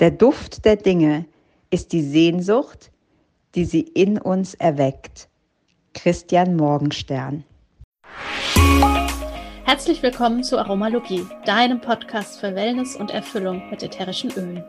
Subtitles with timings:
[0.00, 1.26] Der Duft der Dinge
[1.70, 2.90] ist die Sehnsucht,
[3.54, 5.28] die sie in uns erweckt.
[5.94, 7.44] Christian Morgenstern.
[9.64, 14.64] Herzlich willkommen zu Aromalogie, deinem Podcast für Wellness und Erfüllung mit ätherischen Ölen.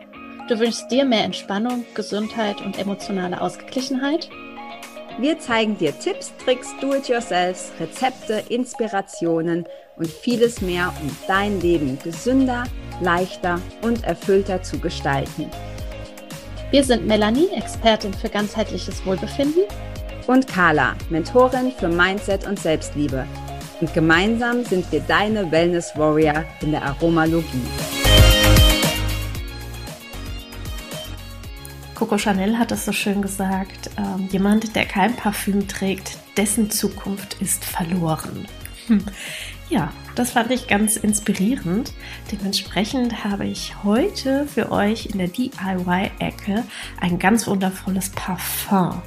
[0.50, 4.30] Du wünschst dir mehr Entspannung, Gesundheit und emotionale Ausgeglichenheit?
[5.20, 9.66] Wir zeigen dir Tipps, Tricks, Do-it-yourselfs, Rezepte, Inspirationen
[9.96, 12.64] und vieles mehr, um dein Leben gesünder,
[13.04, 15.50] leichter und erfüllter zu gestalten.
[16.72, 19.64] Wir sind Melanie, Expertin für ganzheitliches Wohlbefinden.
[20.26, 23.28] Und Carla, Mentorin für Mindset und Selbstliebe.
[23.82, 27.68] Und gemeinsam sind wir deine Wellness Warrior in der Aromalogie.
[31.94, 37.40] Coco Chanel hat es so schön gesagt, äh, jemand, der kein Parfüm trägt, dessen Zukunft
[37.40, 38.48] ist verloren.
[38.88, 39.06] Hm.
[39.70, 41.94] Ja, das fand ich ganz inspirierend.
[42.32, 46.64] Dementsprechend habe ich heute für euch in der DIY-Ecke
[47.00, 49.02] ein ganz wundervolles Parfum.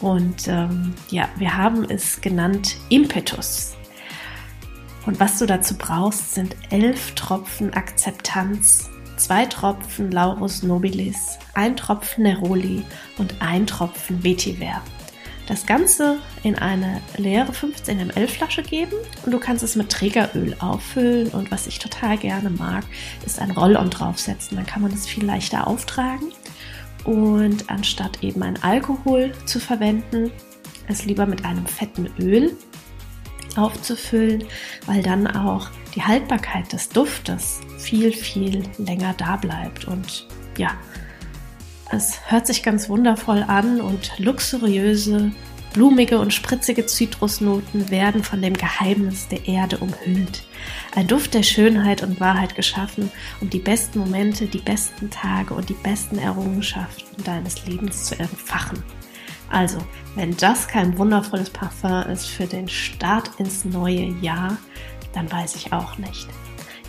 [0.00, 3.76] Und ähm, ja, wir haben es genannt Impetus.
[5.06, 12.24] Und was du dazu brauchst, sind elf Tropfen Akzeptanz zwei Tropfen Laurus nobilis, ein Tropfen
[12.24, 12.84] Neroli
[13.18, 14.82] und ein Tropfen Vetiver.
[15.46, 18.94] Das Ganze in eine leere 15 ml Flasche geben
[19.24, 22.84] und du kannst es mit Trägeröl auffüllen und was ich total gerne mag,
[23.24, 24.56] ist ein Roll-on draufsetzen.
[24.56, 26.32] Dann kann man es viel leichter auftragen
[27.04, 30.32] und anstatt eben ein Alkohol zu verwenden,
[30.88, 32.56] es lieber mit einem fetten Öl
[33.56, 34.44] aufzufüllen,
[34.86, 39.86] weil dann auch die Haltbarkeit des Duftes viel, viel länger da bleibt.
[39.86, 40.26] Und
[40.58, 40.72] ja,
[41.90, 45.30] es hört sich ganz wundervoll an und luxuriöse,
[45.72, 50.42] blumige und spritzige Zitrusnoten werden von dem Geheimnis der Erde umhüllt.
[50.94, 55.68] Ein Duft der Schönheit und Wahrheit geschaffen, um die besten Momente, die besten Tage und
[55.68, 58.82] die besten Errungenschaften deines Lebens zu entfachen.
[59.48, 59.78] Also,
[60.16, 64.56] wenn das kein wundervolles Parfum ist für den Start ins neue Jahr,
[65.12, 66.26] dann weiß ich auch nicht.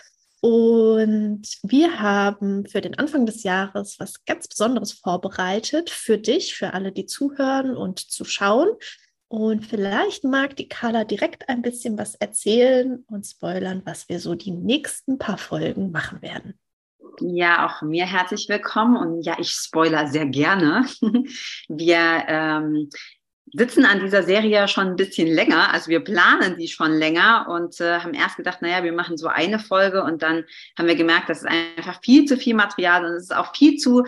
[0.41, 6.73] Und wir haben für den Anfang des Jahres was ganz Besonderes vorbereitet für dich, für
[6.73, 8.71] alle, die zuhören und zuschauen.
[9.29, 14.35] Und vielleicht mag die Carla direkt ein bisschen was erzählen und spoilern, was wir so
[14.35, 16.59] die nächsten paar Folgen machen werden.
[17.21, 20.87] Ja, auch mir herzlich willkommen und ja, ich spoiler sehr gerne.
[21.69, 22.89] Wir ähm,
[23.53, 25.73] sitzen an dieser Serie schon ein bisschen länger.
[25.73, 29.29] Also wir planen die schon länger und äh, haben erst gedacht, naja, wir machen so
[29.29, 30.45] eine Folge und dann
[30.79, 33.77] haben wir gemerkt, das ist einfach viel zu viel Material und es ist auch viel
[33.77, 34.05] zu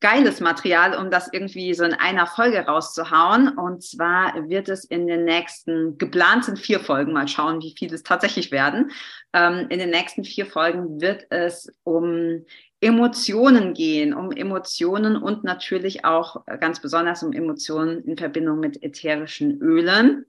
[0.00, 3.48] geiles Material, um das irgendwie so in einer Folge rauszuhauen.
[3.56, 8.02] Und zwar wird es in den nächsten geplanten vier Folgen, mal schauen, wie viele es
[8.02, 8.90] tatsächlich werden.
[9.32, 12.44] Ähm, in den nächsten vier Folgen wird es um
[12.80, 19.60] Emotionen gehen, um Emotionen und natürlich auch ganz besonders um Emotionen in Verbindung mit ätherischen
[19.60, 20.24] Ölen.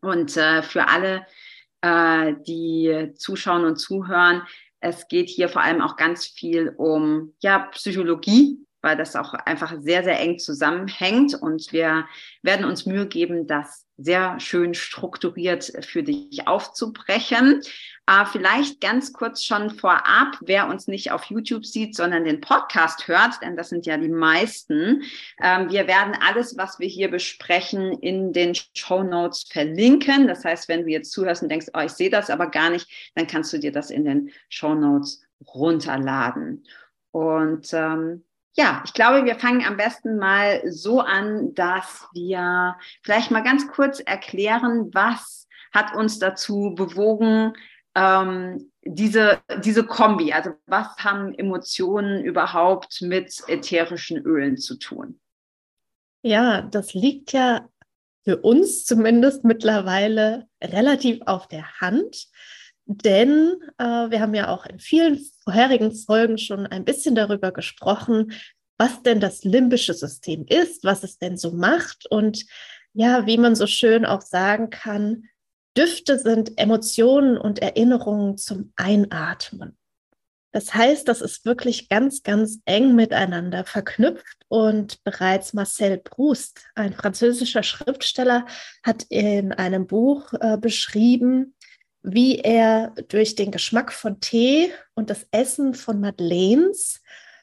[0.00, 1.26] Und äh, für alle,
[1.80, 4.42] äh, die zuschauen und zuhören,
[4.80, 9.74] es geht hier vor allem auch ganz viel um ja, Psychologie, weil das auch einfach
[9.80, 11.34] sehr, sehr eng zusammenhängt.
[11.34, 12.06] Und wir
[12.42, 17.60] werden uns Mühe geben, das sehr schön strukturiert für dich aufzubrechen.
[18.08, 23.06] Äh, vielleicht ganz kurz schon vorab, wer uns nicht auf YouTube sieht, sondern den Podcast
[23.06, 25.02] hört, denn das sind ja die meisten.
[25.42, 30.26] Ähm, wir werden alles, was wir hier besprechen, in den Show Notes verlinken.
[30.26, 33.12] Das heißt, wenn du jetzt zuhörst und denkst, oh, ich sehe das aber gar nicht,
[33.14, 36.64] dann kannst du dir das in den Show Notes runterladen.
[37.10, 38.24] Und ähm,
[38.56, 43.68] ja, ich glaube, wir fangen am besten mal so an, dass wir vielleicht mal ganz
[43.68, 47.52] kurz erklären, was hat uns dazu bewogen,
[47.98, 55.20] ähm, diese, diese Kombi, also was haben Emotionen überhaupt mit ätherischen Ölen zu tun?
[56.22, 57.68] Ja, das liegt ja
[58.24, 62.28] für uns zumindest mittlerweile relativ auf der Hand.
[62.86, 68.32] Denn äh, wir haben ja auch in vielen vorherigen Folgen schon ein bisschen darüber gesprochen,
[68.78, 72.46] was denn das limbische System ist, was es denn so macht und
[72.94, 75.24] ja, wie man so schön auch sagen kann,
[75.76, 79.76] Düfte sind Emotionen und Erinnerungen zum Einatmen.
[80.50, 86.94] Das heißt, das ist wirklich ganz, ganz eng miteinander verknüpft und bereits Marcel Proust, ein
[86.94, 88.46] französischer Schriftsteller,
[88.82, 91.54] hat in einem Buch äh, beschrieben,
[92.02, 97.02] wie er durch den Geschmack von Tee und das Essen von Madeleines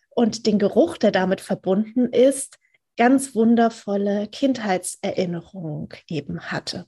[0.09, 2.57] und den Geruch, der damit verbunden ist,
[2.97, 6.87] ganz wundervolle Kindheitserinnerungen eben hatte.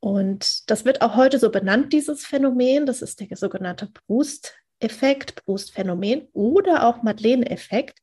[0.00, 2.86] Und das wird auch heute so benannt, dieses Phänomen.
[2.86, 7.98] Das ist der sogenannte Proust-Effekt, Proust-Phänomen oder auch Madeleine-Effekt.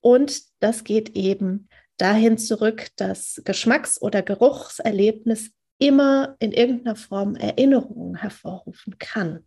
[0.00, 1.68] Und das geht eben
[1.98, 9.46] dahin zurück, dass Geschmacks- oder Geruchserlebnis immer in irgendeiner Form Erinnerungen hervorrufen kann.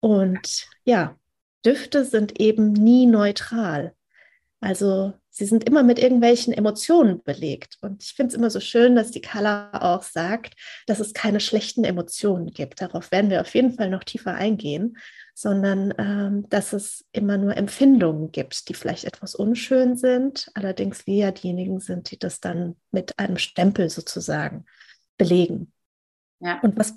[0.00, 1.18] Und ja,
[1.64, 3.94] Düfte sind eben nie neutral.
[4.60, 7.76] Also sie sind immer mit irgendwelchen Emotionen belegt.
[7.80, 10.54] Und ich finde es immer so schön, dass die Kala auch sagt,
[10.86, 12.80] dass es keine schlechten Emotionen gibt.
[12.80, 14.96] Darauf werden wir auf jeden Fall noch tiefer eingehen,
[15.34, 21.16] sondern ähm, dass es immer nur Empfindungen gibt, die vielleicht etwas unschön sind, allerdings wir
[21.16, 24.64] ja diejenigen sind, die das dann mit einem Stempel sozusagen
[25.18, 25.72] belegen.
[26.38, 26.60] Ja.
[26.60, 26.94] Und was,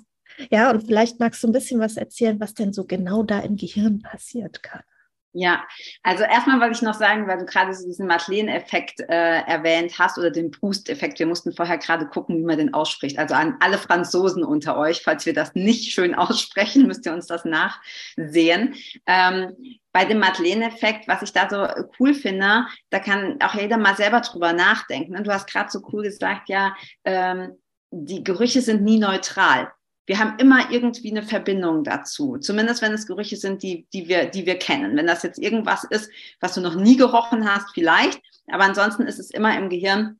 [0.48, 3.56] ja, und vielleicht magst du ein bisschen was erzählen, was denn so genau da im
[3.56, 4.84] Gehirn passiert kann.
[5.32, 5.62] Ja,
[6.02, 10.16] also erstmal wollte ich noch sagen, weil du gerade so diesen Madeleine-Effekt äh, erwähnt hast
[10.16, 11.18] oder den Proust-Effekt.
[11.18, 13.18] Wir mussten vorher gerade gucken, wie man den ausspricht.
[13.18, 17.26] Also an alle Franzosen unter euch, falls wir das nicht schön aussprechen, müsst ihr uns
[17.26, 18.74] das nachsehen.
[19.06, 19.54] Ähm,
[19.92, 24.22] bei dem Madeleine-Effekt, was ich da so cool finde, da kann auch jeder mal selber
[24.22, 25.22] drüber nachdenken.
[25.22, 27.52] Du hast gerade so cool gesagt, ja, ähm,
[27.90, 29.72] die Gerüche sind nie neutral.
[30.08, 32.38] Wir haben immer irgendwie eine Verbindung dazu.
[32.38, 34.96] Zumindest wenn es Gerüche sind, die, die wir, die wir kennen.
[34.96, 36.10] Wenn das jetzt irgendwas ist,
[36.40, 38.20] was du noch nie gerochen hast, vielleicht.
[38.50, 40.18] Aber ansonsten ist es immer im Gehirn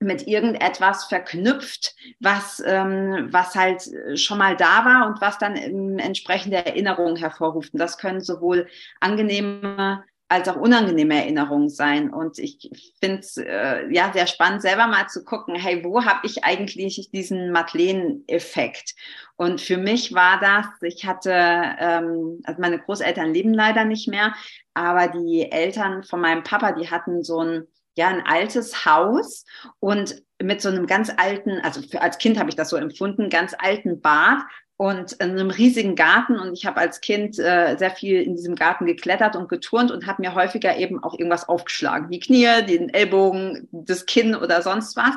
[0.00, 3.82] mit irgendetwas verknüpft, was, ähm, was halt
[4.14, 5.54] schon mal da war und was dann
[5.98, 7.72] entsprechende Erinnerungen hervorruft.
[7.72, 8.66] Und das können sowohl
[8.98, 12.10] angenehme als auch unangenehme Erinnerungen sein.
[12.12, 12.70] Und ich
[13.00, 17.10] finde es äh, ja sehr spannend, selber mal zu gucken, hey, wo habe ich eigentlich
[17.12, 18.94] diesen Madeleine-Effekt?
[19.36, 24.34] Und für mich war das, ich hatte, ähm, also meine Großeltern leben leider nicht mehr,
[24.74, 27.66] aber die Eltern von meinem Papa, die hatten so ein,
[27.96, 29.44] ja, ein altes Haus
[29.80, 33.30] und mit so einem ganz alten, also für, als Kind habe ich das so empfunden,
[33.30, 34.42] ganz alten Bad
[34.78, 38.54] und in einem riesigen Garten und ich habe als Kind äh, sehr viel in diesem
[38.54, 42.88] Garten geklettert und geturnt und habe mir häufiger eben auch irgendwas aufgeschlagen, die Knie, den
[42.88, 45.16] Ellbogen, das Kinn oder sonst was.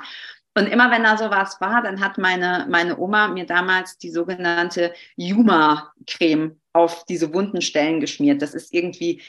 [0.54, 4.94] Und immer wenn da sowas war, dann hat meine, meine Oma mir damals die sogenannte
[5.16, 8.42] Juma-Creme auf diese wunden Stellen geschmiert.
[8.42, 9.22] Das ist irgendwie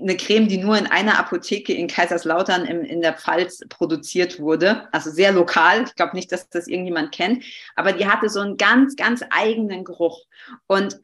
[0.00, 4.88] eine Creme, die nur in einer Apotheke in Kaiserslautern im, in der Pfalz produziert wurde.
[4.92, 5.84] Also sehr lokal.
[5.84, 7.44] Ich glaube nicht, dass das irgendjemand kennt.
[7.74, 10.24] Aber die hatte so einen ganz, ganz eigenen Geruch.
[10.66, 10.98] Und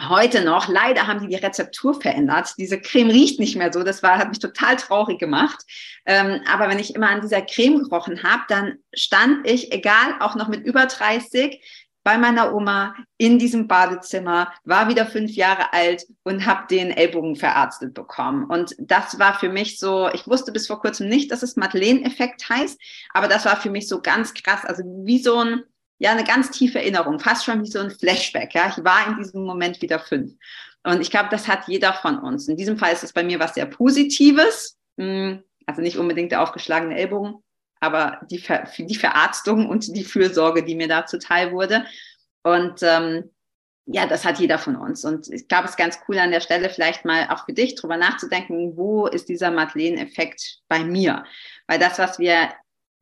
[0.00, 2.54] heute noch, leider haben die die Rezeptur verändert.
[2.58, 3.82] Diese Creme riecht nicht mehr so.
[3.82, 5.64] Das war, hat mich total traurig gemacht.
[6.04, 10.34] Ähm, aber wenn ich immer an dieser Creme gerochen habe, dann stand ich, egal, auch
[10.34, 11.60] noch mit über 30,
[12.06, 17.34] bei meiner Oma in diesem Badezimmer, war wieder fünf Jahre alt und habe den Ellbogen
[17.34, 18.44] verarztet bekommen.
[18.44, 22.48] Und das war für mich so, ich wusste bis vor kurzem nicht, dass es Madeleine-Effekt
[22.48, 22.80] heißt,
[23.12, 25.64] aber das war für mich so ganz krass, also wie so ein,
[25.98, 28.54] ja, eine ganz tiefe Erinnerung, fast schon wie so ein Flashback.
[28.54, 30.32] Ja, ich war in diesem Moment wieder fünf.
[30.84, 32.48] Und ich glaube, das hat jeder von uns.
[32.48, 34.78] In diesem Fall ist es bei mir was sehr Positives.
[34.98, 37.42] Hm, also nicht unbedingt der aufgeschlagene Ellbogen,
[37.80, 41.84] aber die, Ver die Verarztung und die Fürsorge, die mir da zuteil wurde.
[42.42, 43.30] Und ähm,
[43.86, 45.04] ja, das hat jeder von uns.
[45.04, 47.74] Und ich glaube, es ist ganz cool an der Stelle vielleicht mal auch für dich
[47.74, 51.24] drüber nachzudenken, wo ist dieser Madeleine-Effekt bei mir?
[51.66, 52.50] Weil das, was wir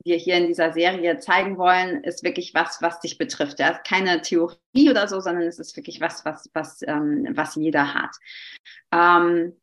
[0.05, 3.59] dir hier in dieser Serie zeigen wollen, ist wirklich was, was dich betrifft.
[3.59, 7.55] Ja, ist keine Theorie oder so, sondern es ist wirklich was, was, was, ähm, was
[7.55, 8.11] jeder hat.
[8.93, 9.55] Ähm,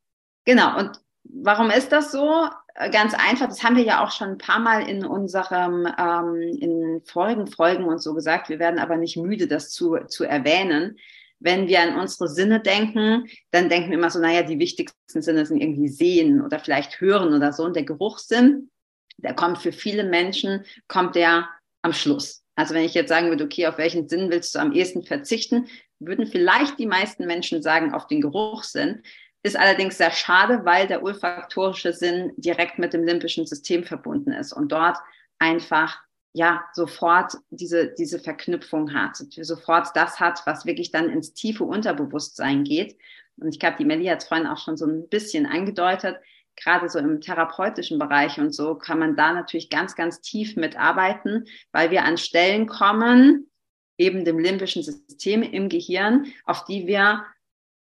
[0.46, 0.80] genau.
[0.80, 2.48] Und warum ist das so?
[2.92, 7.02] Ganz einfach, das haben wir ja auch schon ein paar Mal in unserem, ähm, in
[7.06, 8.50] Folgen, Folgen und so gesagt.
[8.50, 10.98] Wir werden aber nicht müde, das zu, zu erwähnen.
[11.40, 15.46] Wenn wir an unsere Sinne denken, dann denken wir immer so, naja, die wichtigsten Sinne
[15.46, 17.64] sind irgendwie sehen oder vielleicht hören oder so.
[17.64, 18.70] Und der Geruchssinn,
[19.18, 21.50] der kommt für viele Menschen, kommt der
[21.82, 22.44] am Schluss.
[22.56, 25.68] Also wenn ich jetzt sagen würde, okay, auf welchen Sinn willst du am ehesten verzichten,
[26.00, 29.04] würden vielleicht die meisten Menschen sagen, auf den Geruchssinn.
[29.44, 34.54] Ist allerdings sehr schade, weil der olfaktorische Sinn direkt mit dem limbischen System verbunden ist
[34.54, 34.98] und dort
[35.40, 36.00] einfach
[36.34, 42.64] ja sofort diese, diese Verknüpfung hat, sofort das hat, was wirklich dann ins tiefe Unterbewusstsein
[42.64, 42.98] geht.
[43.38, 46.18] Und ich glaube, die Melli hat es vorhin auch schon so ein bisschen angedeutet.
[46.56, 51.46] Gerade so im therapeutischen Bereich und so kann man da natürlich ganz, ganz tief mitarbeiten,
[51.72, 53.50] weil wir an Stellen kommen,
[53.98, 57.26] eben dem limbischen System im Gehirn, auf die wir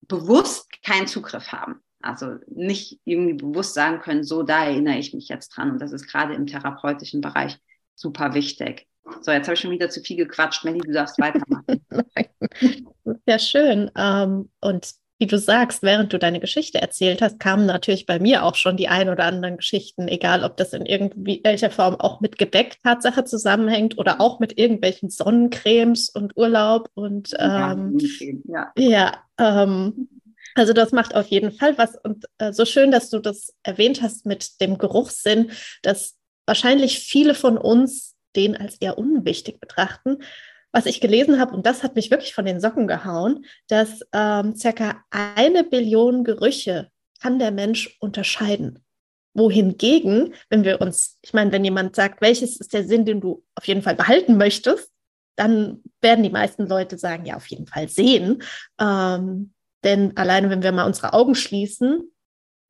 [0.03, 1.81] bewusst keinen Zugriff haben.
[2.01, 5.73] Also nicht irgendwie bewusst sagen können, so da erinnere ich mich jetzt dran.
[5.73, 7.59] Und das ist gerade im therapeutischen Bereich
[7.95, 8.87] super wichtig.
[9.23, 10.65] So, jetzt habe ich schon wieder zu viel gequatscht.
[10.65, 11.85] Melly, du darfst weitermachen.
[13.27, 13.91] Sehr schön.
[13.97, 18.45] Ähm, und wie du sagst, während du deine Geschichte erzählt hast, kamen natürlich bei mir
[18.45, 22.39] auch schon die ein oder anderen Geschichten, egal ob das in irgendwelcher Form auch mit
[22.39, 27.99] Gebäck Tatsache zusammenhängt oder auch mit irgendwelchen Sonnencremes und Urlaub und ähm,
[28.45, 30.09] ja, ja ähm,
[30.55, 34.03] also das macht auf jeden Fall was und äh, so schön, dass du das erwähnt
[34.03, 35.51] hast mit dem Geruchssinn,
[35.83, 40.19] dass wahrscheinlich viele von uns den als eher unwichtig betrachten
[40.73, 44.55] was ich gelesen habe, und das hat mich wirklich von den Socken gehauen, dass ähm,
[44.55, 48.85] circa eine Billion Gerüche kann der Mensch unterscheiden.
[49.35, 53.45] Wohingegen, wenn wir uns, ich meine, wenn jemand sagt, welches ist der Sinn, den du
[53.55, 54.91] auf jeden Fall behalten möchtest,
[55.37, 58.43] dann werden die meisten Leute sagen, ja, auf jeden Fall sehen.
[58.81, 59.53] Ähm,
[59.85, 62.11] denn alleine, wenn wir mal unsere Augen schließen,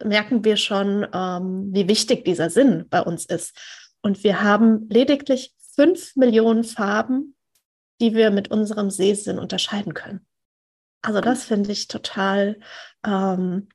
[0.04, 3.56] merken wir schon, ähm, wie wichtig dieser Sinn bei uns ist.
[4.02, 7.34] Und wir haben lediglich fünf Millionen Farben
[8.00, 10.26] die wir mit unserem Sehsinn unterscheiden können.
[11.02, 12.58] Also das finde ich total
[13.06, 13.68] ähm,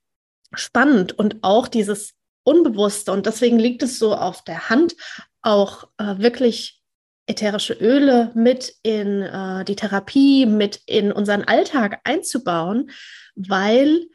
[0.53, 2.13] spannend und auch dieses
[2.43, 3.11] Unbewusste.
[3.11, 4.95] Und deswegen liegt es so auf der Hand,
[5.41, 6.81] auch äh, wirklich
[7.25, 12.91] ätherische Öle mit in äh, die Therapie, mit in unseren Alltag einzubauen,
[13.35, 14.07] weil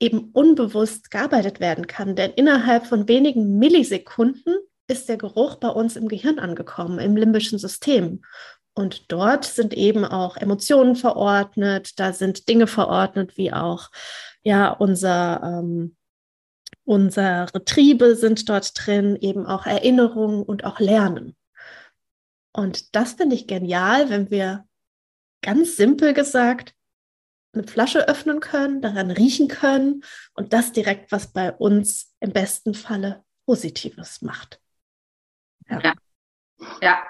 [0.00, 2.16] eben unbewusst gearbeitet werden kann.
[2.16, 7.58] Denn innerhalb von wenigen Millisekunden ist der Geruch bei uns im Gehirn angekommen, im limbischen
[7.58, 8.22] System.
[8.78, 13.90] Und dort sind eben auch Emotionen verordnet, da sind Dinge verordnet, wie auch
[14.44, 15.96] ja unser ähm,
[16.84, 21.36] unsere Triebe sind dort drin, eben auch Erinnerungen und auch Lernen.
[22.52, 24.64] Und das finde ich genial, wenn wir
[25.42, 26.72] ganz simpel gesagt
[27.54, 30.04] eine Flasche öffnen können, daran riechen können
[30.34, 34.60] und das direkt, was bei uns im besten Falle Positives macht.
[35.68, 35.94] Ja, ja.
[36.80, 37.02] ja.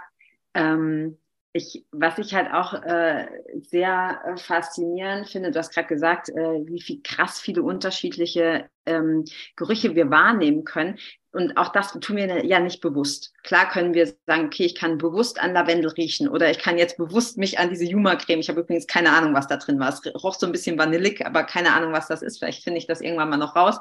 [0.54, 1.18] Ähm,
[1.58, 3.26] ich, was ich halt auch äh,
[3.70, 9.24] sehr äh, faszinierend finde, du hast gerade gesagt, äh, wie viel krass viele unterschiedliche ähm,
[9.56, 10.98] Gerüche wir wahrnehmen können.
[11.30, 13.34] Und auch das tun wir ja nicht bewusst.
[13.42, 16.96] Klar können wir sagen, okay, ich kann bewusst an Lavendel riechen oder ich kann jetzt
[16.96, 18.40] bewusst mich an diese Juma-Creme.
[18.40, 19.90] Ich habe übrigens keine Ahnung, was da drin war.
[19.90, 22.38] Es roch so ein bisschen vanillig, aber keine Ahnung, was das ist.
[22.38, 23.78] Vielleicht finde ich das irgendwann mal noch raus.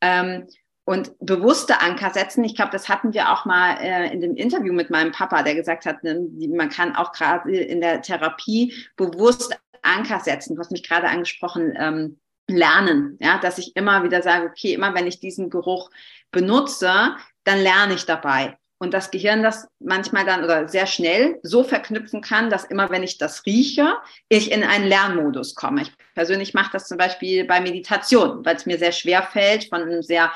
[0.00, 0.46] Ähm,
[0.88, 2.42] und bewusste Anker setzen.
[2.44, 5.54] Ich glaube, das hatten wir auch mal äh, in dem Interview mit meinem Papa, der
[5.54, 10.54] gesagt hat, ne, man kann auch gerade in der Therapie bewusst Anker setzen.
[10.54, 12.18] Du hast mich gerade angesprochen, ähm,
[12.48, 15.90] lernen, ja, dass ich immer wieder sage, okay, immer wenn ich diesen Geruch
[16.30, 18.56] benutze, dann lerne ich dabei.
[18.80, 23.02] Und das Gehirn das manchmal dann oder sehr schnell so verknüpfen kann, dass immer wenn
[23.02, 23.96] ich das rieche,
[24.30, 25.82] ich in einen Lernmodus komme.
[25.82, 29.82] Ich persönlich mache das zum Beispiel bei Meditation, weil es mir sehr schwer fällt, von
[29.82, 30.30] einem sehr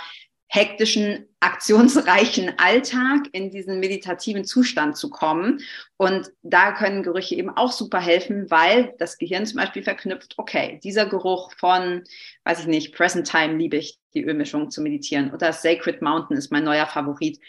[0.55, 5.63] hektischen, aktionsreichen Alltag in diesen meditativen Zustand zu kommen.
[5.97, 10.79] Und da können Gerüche eben auch super helfen, weil das Gehirn zum Beispiel verknüpft, okay,
[10.85, 12.05] dieser Geruch von,
[12.45, 16.53] weiß ich nicht, Present Time liebe ich, die Ölmischung zu meditieren oder Sacred Mountain ist
[16.53, 17.41] mein neuer Favorit.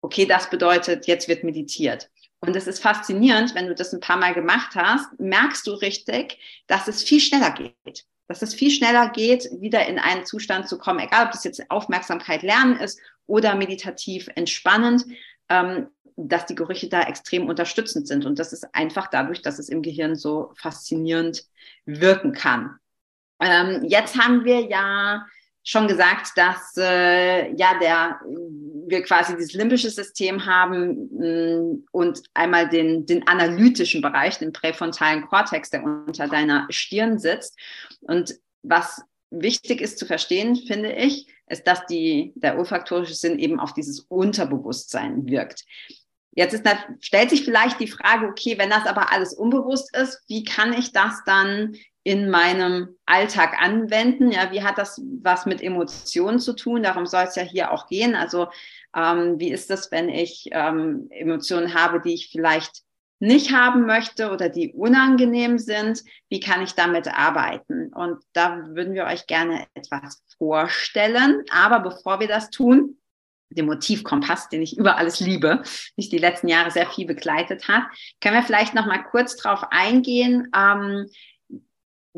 [0.00, 2.08] Okay, das bedeutet, jetzt wird meditiert.
[2.38, 6.38] Und es ist faszinierend, wenn du das ein paar Mal gemacht hast, merkst du richtig,
[6.68, 10.78] dass es viel schneller geht dass es viel schneller geht, wieder in einen Zustand zu
[10.78, 15.04] kommen, egal ob das jetzt Aufmerksamkeit lernen ist oder meditativ entspannend,
[15.48, 18.24] ähm, dass die Gerüche da extrem unterstützend sind.
[18.24, 21.44] Und das ist einfach dadurch, dass es im Gehirn so faszinierend
[21.84, 22.76] wirken kann.
[23.40, 25.26] Ähm, jetzt haben wir ja
[25.66, 28.20] schon gesagt, dass äh, ja der
[28.88, 34.52] wir quasi dieses limbische System haben mh, mm, und einmal den den analytischen Bereich, den
[34.52, 37.58] präfrontalen Kortex, der unter deiner Stirn sitzt.
[38.00, 43.58] Und was wichtig ist zu verstehen, finde ich, ist, dass die der olfaktorische Sinn eben
[43.58, 45.64] auf dieses Unterbewusstsein wirkt.
[46.36, 46.64] Jetzt ist,
[47.00, 50.92] stellt sich vielleicht die Frage, okay, wenn das aber alles unbewusst ist, wie kann ich
[50.92, 51.74] das dann
[52.06, 54.30] in meinem Alltag anwenden.
[54.30, 56.84] Ja, wie hat das was mit Emotionen zu tun?
[56.84, 58.14] Darum soll es ja hier auch gehen.
[58.14, 58.46] Also
[58.94, 62.82] ähm, wie ist das, wenn ich ähm, Emotionen habe, die ich vielleicht
[63.18, 66.04] nicht haben möchte oder die unangenehm sind?
[66.28, 67.92] Wie kann ich damit arbeiten?
[67.92, 71.42] Und da würden wir euch gerne etwas vorstellen.
[71.50, 72.98] Aber bevor wir das tun,
[73.50, 75.60] den Motivkompass, den ich über alles liebe,
[75.96, 77.82] mich die letzten Jahre sehr viel begleitet hat,
[78.20, 81.08] können wir vielleicht noch mal kurz drauf eingehen, ähm,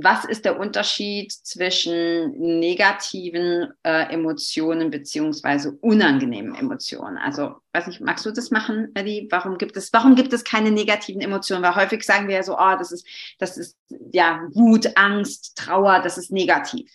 [0.01, 7.19] was ist der Unterschied zwischen negativen äh, Emotionen beziehungsweise unangenehmen Emotionen?
[7.19, 9.27] Also, weiß ich, magst du das machen, Eddie?
[9.31, 11.65] Warum gibt es, warum gibt es keine negativen Emotionen?
[11.65, 13.07] Weil häufig sagen wir ja so, oh, das ist,
[13.39, 13.77] das ist
[14.13, 16.95] ja Wut, Angst, Trauer, das ist negativ.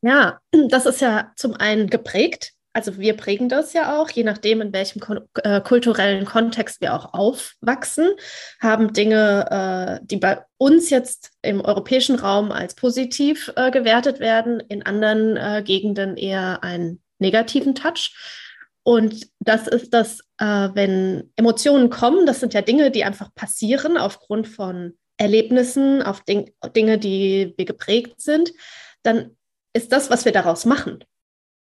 [0.00, 4.60] Ja, das ist ja zum einen geprägt also wir prägen das ja auch, je nachdem,
[4.60, 5.02] in welchem
[5.42, 8.10] äh, kulturellen Kontext wir auch aufwachsen,
[8.60, 14.60] haben Dinge, äh, die bei uns jetzt im europäischen Raum als positiv äh, gewertet werden,
[14.60, 18.14] in anderen äh, Gegenden eher einen negativen Touch.
[18.82, 23.98] Und das ist das, äh, wenn Emotionen kommen, das sind ja Dinge, die einfach passieren
[23.98, 28.52] aufgrund von Erlebnissen, auf Ding Dinge, die wir geprägt sind,
[29.02, 29.36] dann
[29.74, 31.04] ist das, was wir daraus machen,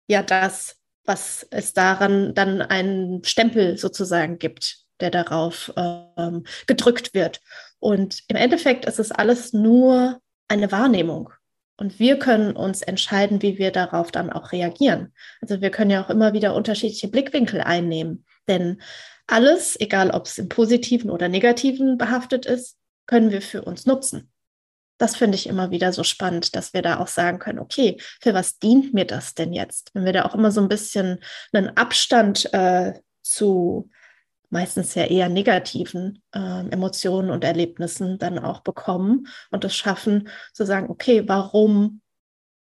[0.08, 7.40] ja das, was es daran dann einen Stempel sozusagen gibt, der darauf ähm, gedrückt wird.
[7.78, 11.30] Und im Endeffekt ist es alles nur eine Wahrnehmung.
[11.78, 15.12] Und wir können uns entscheiden, wie wir darauf dann auch reagieren.
[15.42, 18.24] Also wir können ja auch immer wieder unterschiedliche Blickwinkel einnehmen.
[18.48, 18.80] Denn
[19.26, 24.30] alles, egal ob es im positiven oder negativen behaftet ist, können wir für uns nutzen
[24.98, 28.34] das finde ich immer wieder so spannend, dass wir da auch sagen können, okay, für
[28.34, 29.90] was dient mir das denn jetzt?
[29.94, 31.20] Wenn wir da auch immer so ein bisschen
[31.52, 33.90] einen Abstand äh, zu
[34.48, 40.64] meistens ja eher negativen äh, Emotionen und Erlebnissen dann auch bekommen und es schaffen zu
[40.64, 42.00] sagen, okay, warum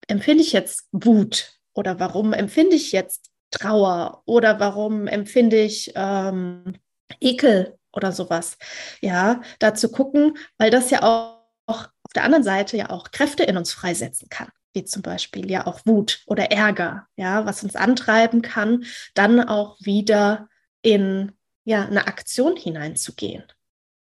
[0.09, 6.75] empfinde ich jetzt Wut oder warum empfinde ich jetzt Trauer oder warum empfinde ich ähm,
[7.21, 8.57] Ekel oder sowas?
[9.01, 13.43] Ja, da zu gucken, weil das ja auch auch der anderen Seite ja auch Kräfte
[13.45, 17.77] in uns freisetzen kann, wie zum Beispiel ja auch Wut oder Ärger, ja, was uns
[17.77, 20.49] antreiben kann, dann auch wieder
[20.83, 21.33] in
[21.65, 23.45] ja eine Aktion hineinzugehen.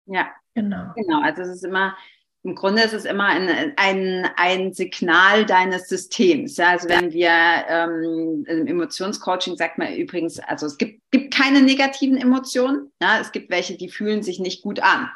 [0.06, 0.92] Ja, genau.
[0.94, 1.96] Genau, also es ist immer
[2.42, 6.56] im Grunde ist es immer ein, ein, ein Signal deines Systems.
[6.56, 6.70] Ja?
[6.70, 7.30] Also wenn wir
[7.68, 12.90] ähm, im Emotionscoaching sagt man übrigens, also es gibt, gibt keine negativen Emotionen.
[13.02, 13.20] Ja?
[13.20, 15.10] Es gibt welche, die fühlen sich nicht gut an.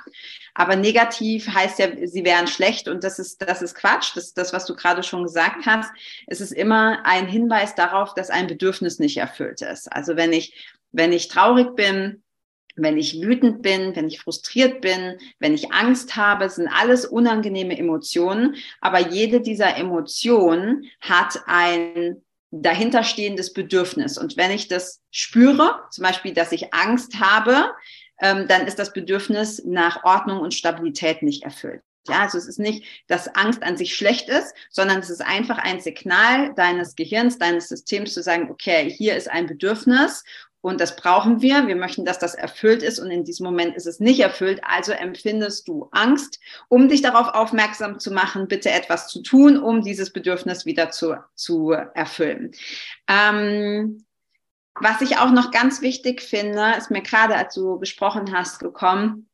[0.54, 4.12] Aber negativ heißt ja, sie wären schlecht und das ist, das ist Quatsch.
[4.14, 5.92] Das ist das, was du gerade schon gesagt hast.
[6.26, 9.92] Es ist immer ein Hinweis darauf, dass ein Bedürfnis nicht erfüllt ist.
[9.92, 10.54] Also wenn ich,
[10.92, 12.22] wenn ich traurig bin,
[12.76, 17.76] wenn ich wütend bin, wenn ich frustriert bin, wenn ich Angst habe, sind alles unangenehme
[17.78, 18.56] Emotionen.
[18.80, 24.18] Aber jede dieser Emotionen hat ein dahinterstehendes Bedürfnis.
[24.18, 27.70] Und wenn ich das spüre, zum Beispiel, dass ich Angst habe,
[28.24, 31.82] ähm, dann ist das Bedürfnis nach Ordnung und Stabilität nicht erfüllt.
[32.08, 35.58] Ja, also es ist nicht, dass Angst an sich schlecht ist, sondern es ist einfach
[35.58, 40.24] ein Signal deines Gehirns, deines Systems zu sagen, okay, hier ist ein Bedürfnis
[40.62, 41.66] und das brauchen wir.
[41.66, 42.98] Wir möchten, dass das erfüllt ist.
[42.98, 44.62] Und in diesem Moment ist es nicht erfüllt.
[44.62, 49.82] Also empfindest du Angst, um dich darauf aufmerksam zu machen, bitte etwas zu tun, um
[49.82, 52.52] dieses Bedürfnis wieder zu, zu erfüllen.
[53.06, 54.06] Ähm,
[54.80, 59.28] was ich auch noch ganz wichtig finde, ist mir gerade, als du gesprochen hast, gekommen.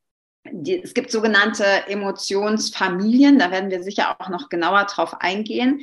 [0.51, 3.39] Die, es gibt sogenannte Emotionsfamilien.
[3.39, 5.83] Da werden wir sicher auch noch genauer drauf eingehen.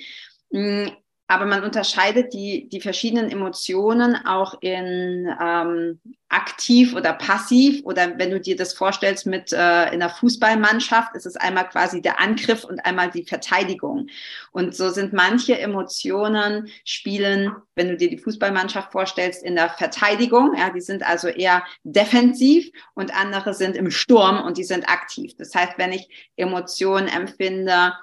[1.30, 7.84] Aber man unterscheidet die, die verschiedenen Emotionen auch in ähm, aktiv oder passiv.
[7.84, 12.02] Oder wenn du dir das vorstellst mit äh, in der Fußballmannschaft, ist es einmal quasi
[12.02, 14.08] der Angriff und einmal die Verteidigung.
[14.52, 20.56] Und so sind manche Emotionen spielen, wenn du dir die Fußballmannschaft vorstellst, in der Verteidigung.
[20.58, 25.34] Ja, die sind also eher defensiv und andere sind im Sturm und die sind aktiv.
[25.38, 27.94] Das heißt, wenn ich Emotionen empfinde,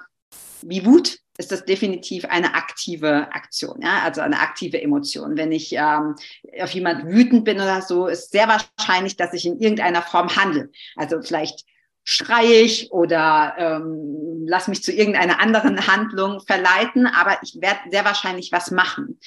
[0.61, 5.35] wie Wut, ist das definitiv eine aktive Aktion, ja, also eine aktive Emotion.
[5.35, 6.15] Wenn ich ähm,
[6.61, 10.69] auf jemand wütend bin oder so, ist sehr wahrscheinlich, dass ich in irgendeiner Form handle.
[10.95, 11.65] Also vielleicht
[12.05, 18.05] schreie ich oder ähm, lass mich zu irgendeiner anderen Handlung verleiten, aber ich werde sehr
[18.05, 19.19] wahrscheinlich was machen.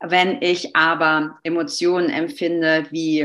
[0.00, 3.20] Wenn ich aber Emotionen empfinde wie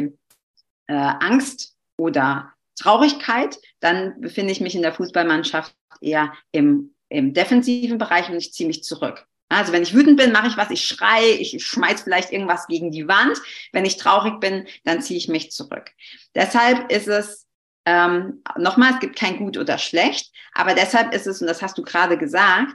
[0.88, 7.97] äh, Angst oder Traurigkeit, dann befinde ich mich in der Fußballmannschaft eher im im defensiven
[7.97, 9.26] Bereich und ich ziehe mich zurück.
[9.50, 12.89] Also wenn ich wütend bin, mache ich was, ich schreie, ich schmeiß vielleicht irgendwas gegen
[12.89, 13.38] die Wand.
[13.74, 15.91] Wenn ich traurig bin, dann ziehe ich mich zurück.
[16.36, 17.47] Deshalb ist es
[17.86, 21.78] ähm, nochmal, es gibt kein gut oder schlecht, aber deshalb ist es, und das hast
[21.78, 22.74] du gerade gesagt,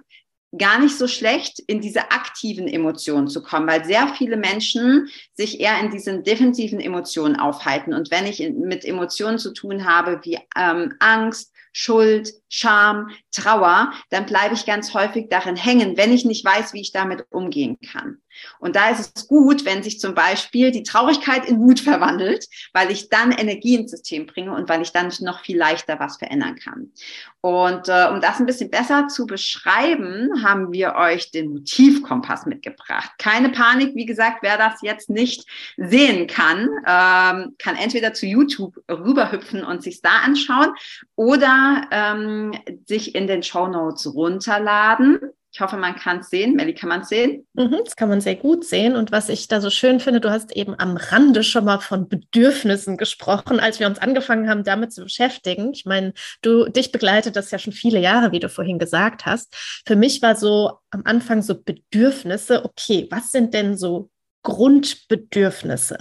[0.58, 5.60] gar nicht so schlecht, in diese aktiven Emotionen zu kommen, weil sehr viele Menschen sich
[5.60, 7.94] eher in diesen defensiven Emotionen aufhalten.
[7.94, 14.24] Und wenn ich mit Emotionen zu tun habe wie ähm, Angst, Schuld, Scham, Trauer, dann
[14.24, 18.22] bleibe ich ganz häufig darin hängen, wenn ich nicht weiß, wie ich damit umgehen kann.
[18.58, 22.90] Und da ist es gut, wenn sich zum Beispiel die Traurigkeit in Wut verwandelt, weil
[22.90, 26.56] ich dann Energie ins System bringe und weil ich dann noch viel leichter was verändern
[26.56, 26.92] kann.
[27.40, 33.12] Und äh, um das ein bisschen besser zu beschreiben, haben wir euch den Motivkompass mitgebracht.
[33.18, 38.82] Keine Panik, wie gesagt, wer das jetzt nicht sehen kann, ähm, kann entweder zu YouTube
[38.90, 40.72] rüberhüpfen und sich da anschauen
[41.14, 42.52] oder ähm,
[42.86, 45.20] sich in den Show Notes runterladen.
[45.56, 46.54] Ich hoffe, man kann es sehen.
[46.54, 47.46] Melly, kann man es sehen?
[47.54, 48.94] Mhm, das kann man sehr gut sehen.
[48.94, 52.10] Und was ich da so schön finde, du hast eben am Rande schon mal von
[52.10, 55.72] Bedürfnissen gesprochen, als wir uns angefangen haben, damit zu beschäftigen.
[55.72, 59.56] Ich meine, du, dich begleitet das ja schon viele Jahre, wie du vorhin gesagt hast.
[59.86, 64.10] Für mich war so am Anfang so Bedürfnisse, okay, was sind denn so
[64.42, 65.96] Grundbedürfnisse?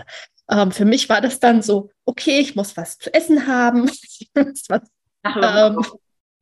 [0.51, 3.87] Ähm, für mich war das dann so, okay, ich muss was zu essen haben,
[4.19, 4.81] ich muss was
[5.23, 5.81] ähm,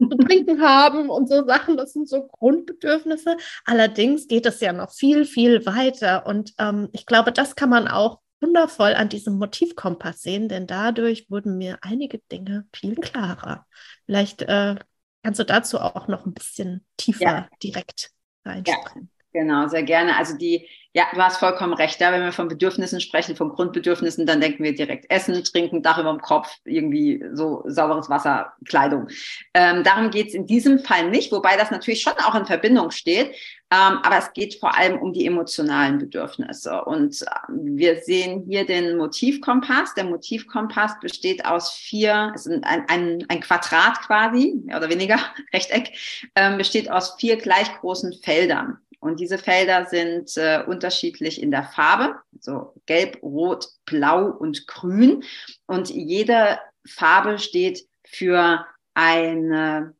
[0.10, 1.78] zu trinken haben und so Sachen.
[1.78, 3.38] Das sind so Grundbedürfnisse.
[3.66, 6.26] Allerdings geht es ja noch viel, viel weiter.
[6.26, 11.30] Und ähm, ich glaube, das kann man auch wundervoll an diesem Motivkompass sehen, denn dadurch
[11.30, 13.66] wurden mir einige Dinge viel klarer.
[14.06, 14.76] Vielleicht äh,
[15.24, 17.50] kannst du dazu auch noch ein bisschen tiefer ja.
[17.64, 18.12] direkt
[18.46, 19.10] reinspringen.
[19.10, 20.18] Ja, genau, sehr gerne.
[20.18, 22.00] Also die ja, du hast vollkommen recht.
[22.00, 25.98] Ja, wenn wir von Bedürfnissen sprechen, von Grundbedürfnissen, dann denken wir direkt Essen, Trinken, Dach
[25.98, 29.08] über dem Kopf, irgendwie so sauberes Wasser, Kleidung.
[29.56, 33.32] Ähm, darum geht's in diesem Fall nicht, wobei das natürlich schon auch in Verbindung steht.
[33.72, 36.84] Ähm, aber es geht vor allem um die emotionalen Bedürfnisse.
[36.86, 39.96] Und äh, wir sehen hier den Motivkompass.
[39.96, 45.18] Der Motivkompass besteht aus vier, es ist ein, ein, ein Quadrat quasi, mehr oder weniger,
[45.54, 45.92] Rechteck,
[46.36, 48.78] ähm, besteht aus vier gleich großen Feldern.
[49.04, 55.26] Und diese Felder sind äh, unterschiedlich in der Farbe, so gelb, rot, blau und grün.
[55.66, 59.94] Und jede Farbe steht für eine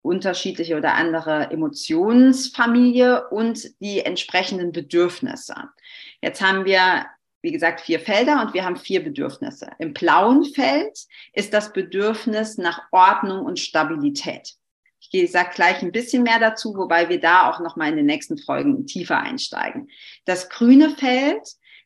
[0.00, 5.54] unterschiedliche oder andere Emotionsfamilie und die entsprechenden Bedürfnisse.
[6.22, 7.06] Jetzt haben wir,
[7.42, 9.70] wie gesagt, vier Felder und wir haben vier Bedürfnisse.
[9.80, 11.00] Im blauen Feld
[11.32, 14.54] ist das Bedürfnis nach Ordnung und Stabilität.
[15.22, 18.06] Ich sage gleich ein bisschen mehr dazu, wobei wir da auch noch mal in den
[18.06, 19.88] nächsten Folgen tiefer einsteigen.
[20.24, 21.40] Das grüne Feld,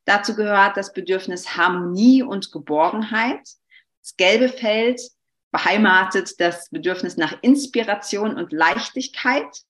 [0.07, 3.43] dazu gehört das Bedürfnis Harmonie und Geborgenheit.
[4.01, 5.03] Das gelbe Feld
[5.51, 9.63] beheimatet das Bedürfnis nach Inspiration und Leichtigkeit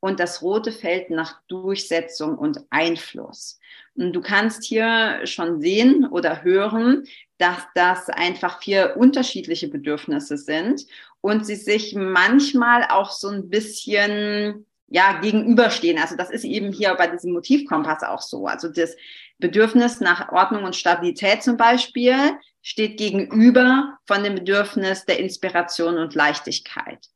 [0.00, 3.58] und das rote Feld nach Durchsetzung und Einfluss.
[3.94, 7.04] Und du kannst hier schon sehen oder hören,
[7.38, 10.84] dass das einfach vier unterschiedliche Bedürfnisse sind
[11.26, 15.98] und sie sich manchmal auch so ein bisschen ja gegenüberstehen.
[15.98, 18.46] Also das ist eben hier bei diesem Motivkompass auch so.
[18.46, 18.94] Also das
[19.38, 22.14] Bedürfnis nach Ordnung und Stabilität zum Beispiel
[22.62, 27.08] steht gegenüber von dem Bedürfnis der Inspiration und Leichtigkeit.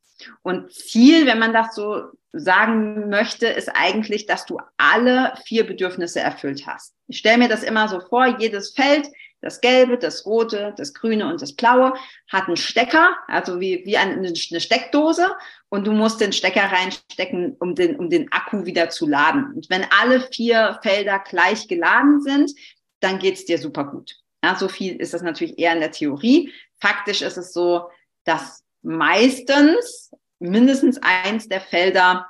[0.42, 6.18] Und Ziel, wenn man das so sagen möchte, ist eigentlich, dass du alle vier Bedürfnisse
[6.18, 6.94] erfüllt hast.
[7.06, 9.06] Ich stelle mir das immer so vor, jedes Feld,
[9.40, 11.94] das Gelbe, das Rote, das Grüne und das Blaue
[12.28, 15.34] hat einen Stecker, also wie, wie eine, Steckdose
[15.68, 19.52] und du musst den Stecker reinstecken, um den, um den Akku wieder zu laden.
[19.54, 22.52] Und wenn alle vier Felder gleich geladen sind,
[23.00, 24.16] dann geht's dir super gut.
[24.44, 26.52] Ja, so viel ist das natürlich eher in der Theorie.
[26.80, 27.88] Faktisch ist es so,
[28.24, 32.28] dass meistens mindestens eins der Felder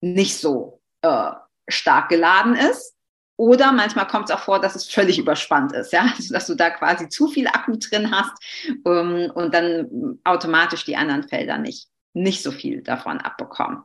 [0.00, 1.32] nicht so äh,
[1.68, 2.95] stark geladen ist.
[3.36, 6.54] Oder manchmal kommt es auch vor, dass es völlig überspannt ist, ja, also, dass du
[6.54, 8.32] da quasi zu viel Akku drin hast
[8.86, 13.82] ähm, und dann automatisch die anderen Felder nicht, nicht so viel davon abbekommen.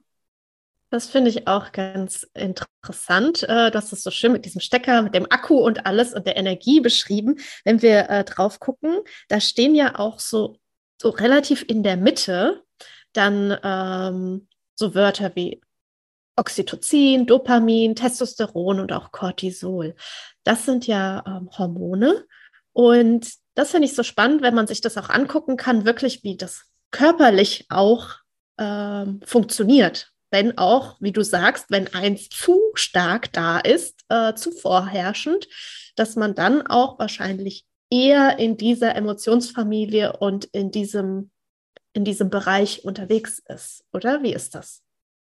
[0.90, 3.44] Das finde ich auch ganz interessant.
[3.44, 6.36] Äh, das ist so schön mit diesem Stecker, mit dem Akku und alles und der
[6.36, 7.40] Energie beschrieben.
[7.64, 10.58] Wenn wir äh, drauf gucken, da stehen ja auch so,
[11.02, 12.64] so relativ in der Mitte
[13.14, 15.62] dann ähm, so Wörter wie
[16.42, 19.96] Oxytocin, Dopamin, Testosteron und auch Cortisol.
[20.44, 22.26] Das sind ja ähm, Hormone.
[22.74, 26.36] Und das finde ich so spannend, wenn man sich das auch angucken kann, wirklich wie
[26.38, 28.10] das körperlich auch
[28.58, 30.12] ähm, funktioniert.
[30.32, 35.48] Wenn auch, wie du sagst, wenn eins zu stark da ist, äh, zu vorherrschend,
[35.96, 41.30] dass man dann auch wahrscheinlich eher in dieser Emotionsfamilie und in diesem,
[41.94, 44.24] in diesem Bereich unterwegs ist, oder?
[44.24, 44.82] Wie ist das?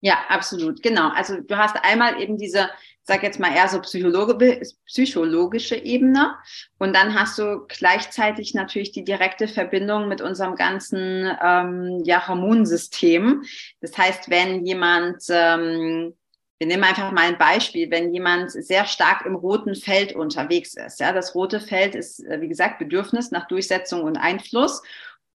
[0.01, 1.09] Ja, absolut, genau.
[1.09, 2.69] Also du hast einmal eben diese,
[3.03, 6.35] sag jetzt mal eher so Psychologe, psychologische Ebene
[6.77, 13.43] und dann hast du gleichzeitig natürlich die direkte Verbindung mit unserem ganzen ähm, ja, Hormonsystem.
[13.81, 16.13] Das heißt, wenn jemand ähm,
[16.59, 20.99] wir nehmen einfach mal ein Beispiel, wenn jemand sehr stark im roten Feld unterwegs ist.
[20.99, 24.81] Ja, das rote Feld ist, äh, wie gesagt, Bedürfnis nach Durchsetzung und Einfluss.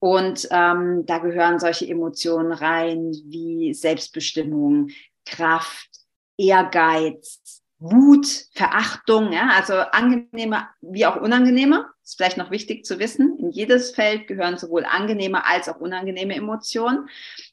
[0.02, 4.88] Und ähm, da gehören solche Emotionen rein wie Selbstbestimmung,
[5.24, 5.90] Kraft,
[6.36, 11.86] Ehrgeiz, Wut, Verachtung, ja, also angenehme wie auch unangenehme.
[12.02, 13.38] Ist vielleicht noch wichtig zu wissen.
[13.38, 17.08] In jedes Feld gehören sowohl angenehme als auch unangenehme Emotionen.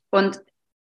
[0.09, 0.41] Und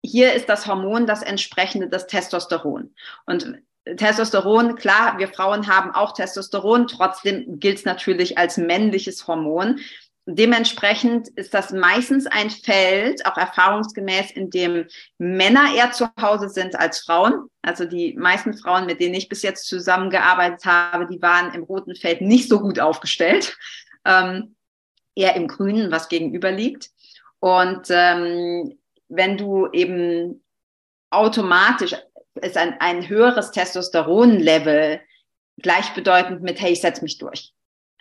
[0.01, 2.95] hier ist das Hormon das entsprechende, das Testosteron.
[3.25, 3.61] Und
[3.97, 9.81] Testosteron, klar, wir Frauen haben auch Testosteron, trotzdem gilt es natürlich als männliches Hormon.
[10.35, 16.75] Dementsprechend ist das meistens ein Feld, auch erfahrungsgemäß, in dem Männer eher zu Hause sind
[16.75, 17.49] als Frauen.
[17.61, 21.95] Also die meisten Frauen, mit denen ich bis jetzt zusammengearbeitet habe, die waren im roten
[21.95, 23.57] Feld nicht so gut aufgestellt,
[24.05, 24.55] ähm,
[25.15, 26.89] eher im grünen, was gegenüber liegt.
[27.39, 28.77] Und ähm,
[29.09, 30.43] wenn du eben
[31.09, 31.95] automatisch
[32.35, 35.01] ist ein, ein höheres Testosteronlevel
[35.61, 37.53] gleichbedeutend mit, hey, ich setze mich durch.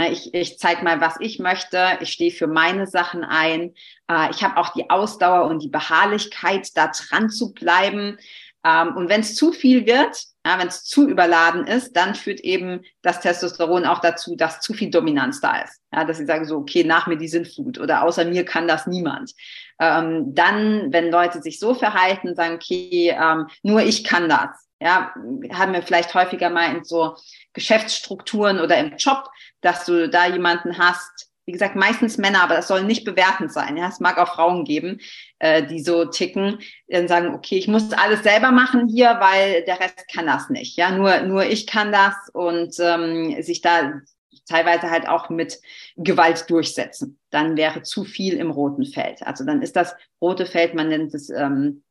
[0.08, 1.98] Ich, ich zeige mal, was ich möchte.
[2.00, 3.74] Ich stehe für meine Sachen ein.
[4.08, 8.18] Äh, ich habe auch die Ausdauer und die Beharrlichkeit, da dran zu bleiben.
[8.64, 12.80] Ähm, und wenn es zu viel wird, wenn es zu überladen ist, dann führt eben
[13.02, 15.82] das Testosteron auch dazu, dass zu viel Dominanz da ist.
[15.90, 19.34] Dass sie sagen so, okay, nach mir die Sintflut oder außer mir kann das niemand.
[19.78, 24.69] Ähm, dann, wenn Leute sich so verhalten, sagen, okay, ähm, nur ich kann das.
[24.80, 25.14] Ja,
[25.52, 27.16] haben wir vielleicht häufiger mal in so
[27.52, 29.28] Geschäftsstrukturen oder im Job,
[29.60, 33.76] dass du da jemanden hast, wie gesagt, meistens Männer, aber das soll nicht bewertend sein.
[33.76, 35.00] Ja, es mag auch Frauen geben,
[35.38, 39.80] äh, die so ticken, dann sagen, okay, ich muss alles selber machen hier, weil der
[39.80, 40.76] Rest kann das nicht.
[40.76, 44.00] Ja, nur, nur ich kann das und ähm, sich da
[44.48, 45.60] teilweise halt auch mit
[45.96, 47.18] Gewalt durchsetzen.
[47.30, 49.22] Dann wäre zu viel im roten Feld.
[49.22, 51.82] Also dann ist das rote Feld, man nennt es ähm,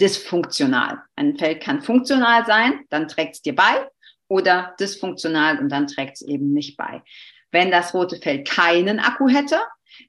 [0.00, 1.02] dysfunktional.
[1.16, 3.88] Ein Feld kann funktional sein, dann trägt es dir bei,
[4.28, 7.02] oder dysfunktional und dann trägt es eben nicht bei.
[7.50, 9.58] Wenn das rote Feld keinen Akku hätte,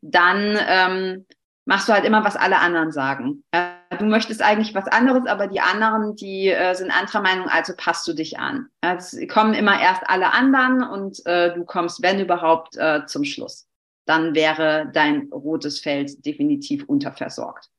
[0.01, 1.25] dann ähm,
[1.65, 3.43] machst du halt immer, was alle anderen sagen.
[3.51, 7.73] Äh, du möchtest eigentlich was anderes, aber die anderen, die äh, sind anderer Meinung, also
[7.77, 8.67] passt du dich an.
[8.81, 13.67] Es kommen immer erst alle anderen und äh, du kommst, wenn überhaupt, äh, zum Schluss.
[14.05, 17.69] Dann wäre dein rotes Feld definitiv unterversorgt.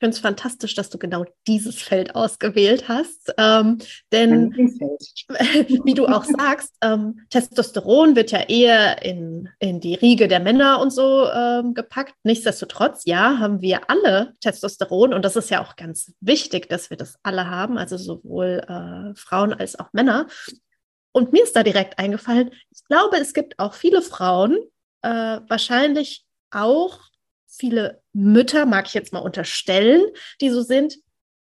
[0.00, 3.34] Ich finde es fantastisch, dass du genau dieses Feld ausgewählt hast.
[3.36, 3.76] Ähm,
[4.10, 4.50] denn,
[5.84, 10.80] wie du auch sagst, ähm, Testosteron wird ja eher in, in die Riege der Männer
[10.80, 12.14] und so ähm, gepackt.
[12.22, 16.96] Nichtsdestotrotz, ja, haben wir alle Testosteron und das ist ja auch ganz wichtig, dass wir
[16.96, 20.28] das alle haben, also sowohl äh, Frauen als auch Männer.
[21.12, 24.60] Und mir ist da direkt eingefallen, ich glaube, es gibt auch viele Frauen,
[25.02, 27.00] äh, wahrscheinlich auch
[27.60, 30.02] viele Mütter, mag ich jetzt mal unterstellen,
[30.40, 30.96] die so sind,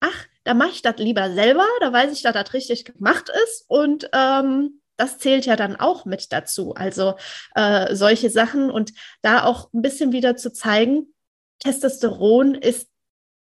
[0.00, 3.64] ach, da mache ich das lieber selber, da weiß ich, dass das richtig gemacht ist
[3.68, 6.74] und ähm, das zählt ja dann auch mit dazu.
[6.74, 7.16] Also
[7.54, 8.92] äh, solche Sachen und
[9.22, 11.12] da auch ein bisschen wieder zu zeigen,
[11.58, 12.88] Testosteron ist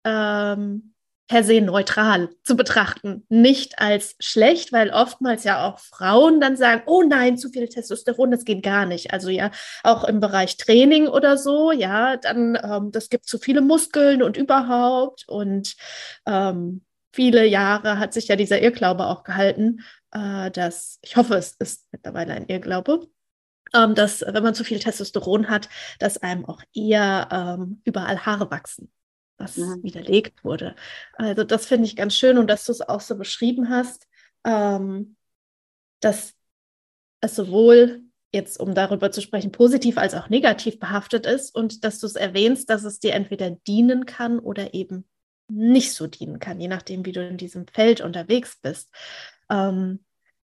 [0.04, 0.94] ähm,
[1.28, 6.82] per se neutral zu betrachten, nicht als schlecht, weil oftmals ja auch Frauen dann sagen,
[6.86, 9.12] oh nein, zu viel Testosteron, das geht gar nicht.
[9.12, 9.50] Also ja,
[9.84, 14.38] auch im Bereich Training oder so, ja, dann ähm, das gibt zu viele Muskeln und
[14.38, 15.26] überhaupt.
[15.28, 15.76] Und
[16.26, 19.80] ähm, viele Jahre hat sich ja dieser Irrglaube auch gehalten,
[20.12, 23.06] äh, dass ich hoffe, es ist mittlerweile ein Irrglaube,
[23.74, 28.50] ähm, dass wenn man zu viel Testosteron hat, dass einem auch eher ähm, überall Haare
[28.50, 28.90] wachsen
[29.38, 29.82] was mhm.
[29.82, 30.74] widerlegt wurde.
[31.14, 34.06] Also das finde ich ganz schön und dass du es auch so beschrieben hast,
[34.44, 35.16] ähm,
[36.00, 36.34] dass
[37.20, 41.98] es sowohl jetzt, um darüber zu sprechen, positiv als auch negativ behaftet ist und dass
[41.98, 45.08] du es erwähnst, dass es dir entweder dienen kann oder eben
[45.50, 48.90] nicht so dienen kann, je nachdem, wie du in diesem Feld unterwegs bist.
[49.48, 50.04] Ähm,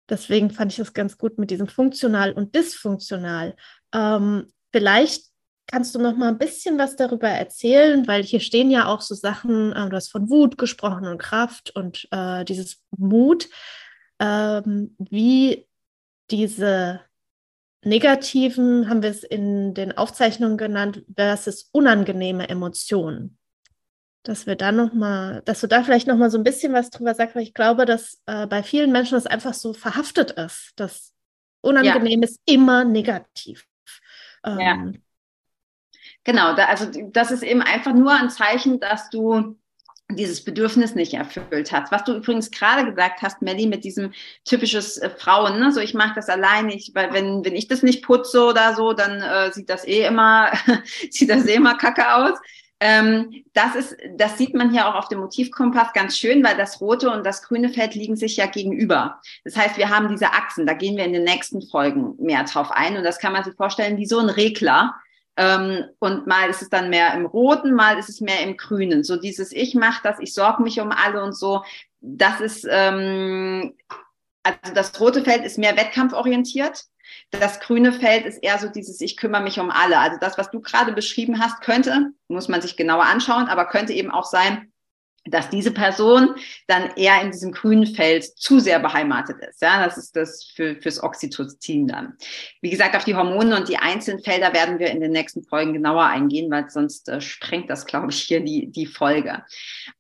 [0.09, 3.55] deswegen fand ich es ganz gut mit diesem funktional und dysfunktional.
[3.95, 5.28] Ähm, vielleicht
[5.71, 8.07] Kannst du noch mal ein bisschen was darüber erzählen?
[8.07, 11.77] Weil hier stehen ja auch so Sachen, äh, du hast von Wut gesprochen und Kraft
[11.77, 13.49] und äh, dieses Mut,
[14.19, 15.67] ähm, wie
[16.31, 17.01] diese
[17.85, 23.37] negativen, haben wir es in den Aufzeichnungen genannt, versus unangenehme Emotionen.
[24.23, 26.89] Dass wir da noch mal, dass du da vielleicht noch mal so ein bisschen was
[26.89, 30.73] drüber sagst, weil ich glaube, dass äh, bei vielen Menschen das einfach so verhaftet ist,
[30.77, 31.15] dass
[31.61, 32.29] unangenehm ja.
[32.29, 33.67] ist immer negativ.
[34.45, 34.93] Ähm, ja.
[36.29, 39.57] Genau, da, also das ist eben einfach nur ein Zeichen, dass du
[40.11, 41.91] dieses Bedürfnis nicht erfüllt hast.
[41.91, 44.13] Was du übrigens gerade gesagt hast, Melly, mit diesem
[44.45, 45.73] typisches äh, Frauen, ne?
[45.73, 48.93] so ich mache das alleine, ich, weil wenn, wenn ich das nicht putze oder so,
[48.93, 50.53] dann äh, sieht das eh immer,
[51.11, 52.39] sieht das eh immer kacke aus.
[52.79, 56.83] Ähm, das ist, das sieht man hier auch auf dem Motivkompass ganz schön, weil das
[56.83, 59.23] rote und das grüne Feld liegen sich ja gegenüber.
[59.45, 62.71] Das heißt, wir haben diese Achsen, da gehen wir in den nächsten Folgen mehr drauf
[62.71, 64.95] ein und das kann man sich vorstellen wie so ein Regler,
[65.39, 69.05] und mal ist es dann mehr im Roten, mal ist es mehr im Grünen.
[69.05, 71.63] So dieses Ich mache das, ich sorge mich um alle und so.
[72.01, 73.75] Das ist ähm,
[74.43, 76.85] Also das rote Feld ist mehr wettkampforientiert.
[77.31, 79.99] Das grüne Feld ist eher so dieses, ich kümmere mich um alle.
[79.99, 83.93] Also das, was du gerade beschrieben hast, könnte, muss man sich genauer anschauen, aber könnte
[83.93, 84.73] eben auch sein,
[85.31, 86.35] dass diese Person
[86.67, 89.63] dann eher in diesem grünen Feld zu sehr beheimatet ist.
[89.63, 92.15] Ja, das ist das für, fürs Oxytocin dann.
[92.61, 95.73] Wie gesagt, auf die Hormone und die einzelnen Felder werden wir in den nächsten Folgen
[95.73, 99.45] genauer eingehen, weil sonst äh, sprengt das, glaube ich, hier die, die Folge.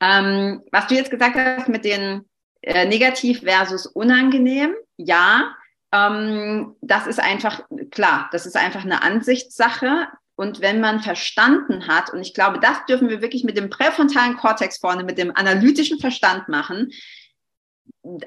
[0.00, 2.24] Ähm, was du jetzt gesagt hast mit den
[2.62, 5.54] äh, negativ versus unangenehm, ja,
[5.92, 10.08] ähm, das ist einfach, klar, das ist einfach eine Ansichtssache.
[10.38, 14.36] Und wenn man verstanden hat, und ich glaube, das dürfen wir wirklich mit dem präfrontalen
[14.36, 16.92] Kortex vorne, mit dem analytischen Verstand machen,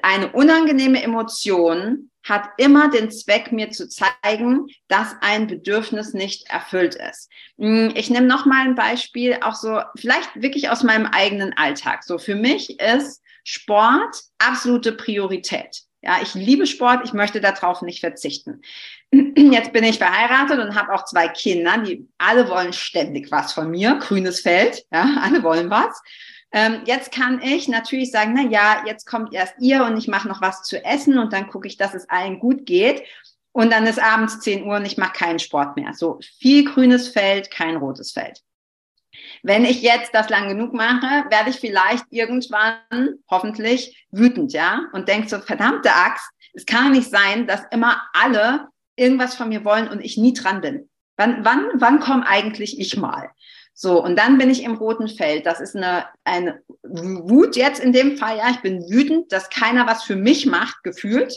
[0.02, 6.96] eine unangenehme Emotion hat immer den Zweck, mir zu zeigen, dass ein Bedürfnis nicht erfüllt
[6.96, 7.30] ist.
[7.58, 12.04] Hm, ich nehme noch mal ein Beispiel, auch so vielleicht wirklich aus meinem eigenen Alltag.
[12.04, 15.80] So für mich ist Sport absolute Priorität.
[16.02, 18.60] Ja, ich liebe Sport, ich möchte darauf nicht verzichten.
[19.36, 23.70] Jetzt bin ich verheiratet und habe auch zwei Kinder, die alle wollen ständig was von
[23.70, 26.02] mir, grünes Feld, ja, alle wollen was.
[26.54, 30.28] Ähm, jetzt kann ich natürlich sagen, na ja, jetzt kommt erst ihr und ich mache
[30.28, 33.02] noch was zu essen und dann gucke ich, dass es allen gut geht.
[33.52, 35.94] Und dann ist abends 10 Uhr und ich mache keinen Sport mehr.
[35.94, 38.40] So viel grünes Feld, kein rotes Feld.
[39.42, 42.78] Wenn ich jetzt das lang genug mache, werde ich vielleicht irgendwann
[43.30, 48.68] hoffentlich wütend, ja, und denke so, verdammte Axt, es kann nicht sein, dass immer alle
[48.96, 50.88] irgendwas von mir wollen und ich nie dran bin.
[51.16, 53.30] Wann, wann, wann komme eigentlich ich mal?
[53.74, 55.46] So, und dann bin ich im roten Feld.
[55.46, 59.86] Das ist eine, eine Wut jetzt in dem Fall, ja, ich bin wütend, dass keiner
[59.86, 61.34] was für mich macht, gefühlt,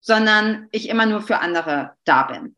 [0.00, 2.56] sondern ich immer nur für andere da bin.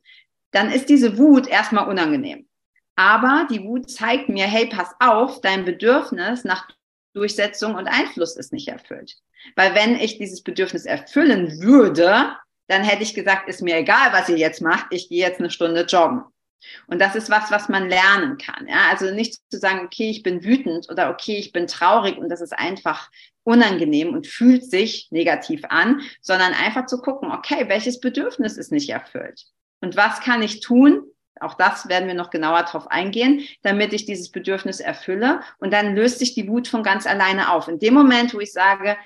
[0.50, 2.48] Dann ist diese Wut erstmal unangenehm.
[2.96, 6.68] Aber die Wut zeigt mir, hey, pass auf, dein Bedürfnis nach
[7.12, 9.16] Durchsetzung und Einfluss ist nicht erfüllt.
[9.54, 12.36] Weil wenn ich dieses Bedürfnis erfüllen würde,
[12.68, 15.50] dann hätte ich gesagt, ist mir egal, was ihr jetzt macht, ich gehe jetzt eine
[15.50, 16.22] Stunde joggen.
[16.87, 18.66] Und das ist was, was man lernen kann.
[18.66, 18.88] Ja?
[18.90, 22.40] Also nicht zu sagen, okay, ich bin wütend oder okay, ich bin traurig und das
[22.40, 23.11] ist einfach
[23.44, 28.90] unangenehm und fühlt sich negativ an, sondern einfach zu gucken, okay, welches Bedürfnis ist nicht
[28.90, 29.44] erfüllt?
[29.81, 31.02] Und was kann ich tun,
[31.40, 35.40] auch das werden wir noch genauer drauf eingehen, damit ich dieses Bedürfnis erfülle.
[35.59, 37.68] Und dann löst sich die Wut von ganz alleine auf.
[37.68, 38.96] In dem Moment, wo ich sage,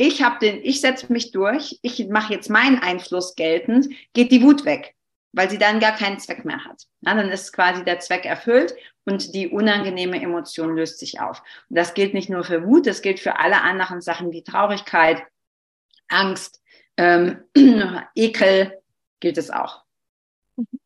[0.00, 4.40] ich habe den, ich setze mich durch, ich mache jetzt meinen Einfluss geltend, geht die
[4.40, 4.94] Wut weg,
[5.32, 6.84] weil sie dann gar keinen Zweck mehr hat.
[7.02, 11.42] Ja, dann ist quasi der Zweck erfüllt und die unangenehme Emotion löst sich auf.
[11.68, 15.22] Und das gilt nicht nur für Wut, das gilt für alle anderen Sachen wie Traurigkeit,
[16.08, 16.62] Angst,
[16.96, 17.44] ähm,
[18.14, 18.80] Ekel,
[19.20, 19.84] gilt es auch.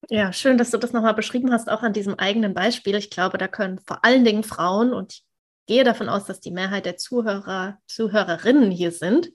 [0.08, 2.96] Ja, schön, dass du das nochmal beschrieben hast, auch an diesem eigenen Beispiel.
[2.96, 5.24] Ich glaube, da können vor allen Dingen Frauen, und ich
[5.66, 9.30] gehe davon aus, dass die Mehrheit der Zuhörer, Zuhörerinnen hier sind,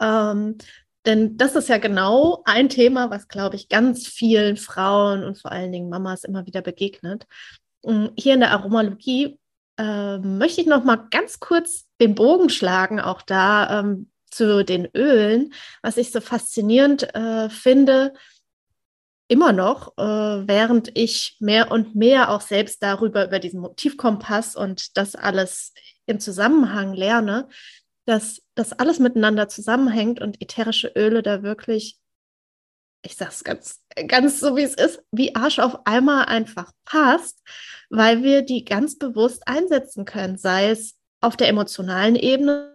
[0.00, 0.58] ähm,
[1.06, 5.52] denn das ist ja genau ein Thema, was, glaube ich, ganz vielen Frauen und vor
[5.52, 7.26] allen Dingen Mamas immer wieder begegnet.
[7.84, 9.38] Mm, hier in der Aromalogie
[9.78, 14.88] äh, möchte ich noch mal ganz kurz den Bogen schlagen, auch da ähm, zu den
[14.94, 18.14] Ölen, was ich so faszinierend äh, finde
[19.28, 24.96] immer noch, äh, während ich mehr und mehr auch selbst darüber, über diesen Motivkompass und
[24.96, 25.72] das alles
[26.06, 27.48] im Zusammenhang lerne,
[28.06, 31.98] dass das alles miteinander zusammenhängt und ätherische Öle da wirklich,
[33.02, 37.42] ich sag's ganz, ganz so wie es ist, wie Arsch auf einmal einfach passt,
[37.88, 42.73] weil wir die ganz bewusst einsetzen können, sei es auf der emotionalen Ebene,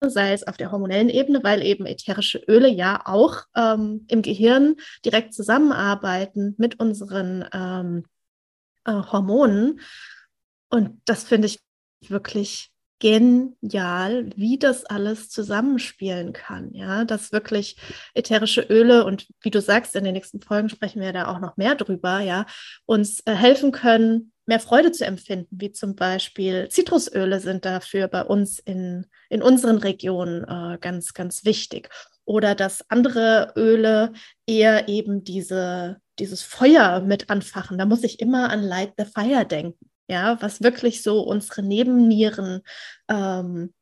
[0.00, 4.76] sei es auf der hormonellen Ebene, weil eben ätherische Öle ja auch ähm, im Gehirn
[5.04, 8.04] direkt zusammenarbeiten mit unseren ähm,
[8.84, 9.80] äh, Hormonen.
[10.70, 11.60] Und das finde ich
[12.08, 16.72] wirklich genial, wie das alles zusammenspielen kann.
[16.74, 17.76] Ja, dass wirklich
[18.14, 21.56] ätherische Öle und wie du sagst, in den nächsten Folgen sprechen wir da auch noch
[21.56, 22.46] mehr drüber, ja,
[22.86, 28.22] uns äh, helfen können, mehr Freude zu empfinden, wie zum Beispiel Zitrusöle sind dafür bei
[28.22, 31.90] uns in, in unseren Regionen äh, ganz, ganz wichtig.
[32.24, 34.12] Oder dass andere Öle
[34.46, 37.78] eher eben diese, dieses Feuer mit anfachen.
[37.78, 42.62] Da muss ich immer an Light the Fire denken, ja, was wirklich so unsere Nebennieren
[43.08, 43.72] ähm,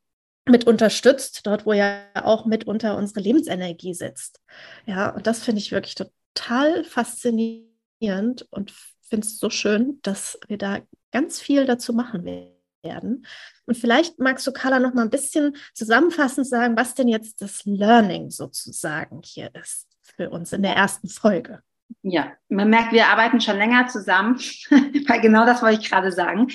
[0.48, 4.40] mit unterstützt, dort wo ja auch mitunter unsere Lebensenergie sitzt.
[4.87, 8.72] Ja, und das finde ich wirklich total faszinierend und
[9.08, 10.80] finde es so schön, dass wir da
[11.12, 13.26] ganz viel dazu machen werden.
[13.66, 17.64] Und vielleicht magst du, Carla, noch mal ein bisschen zusammenfassend sagen, was denn jetzt das
[17.64, 21.62] Learning sozusagen hier ist für uns in der ersten Folge.
[22.02, 24.36] Ja, man merkt, wir arbeiten schon länger zusammen,
[25.09, 26.48] weil genau das wollte ich gerade sagen.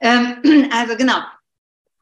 [0.00, 1.20] Ähm, also genau,